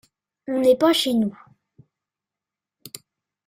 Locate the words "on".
0.47-0.59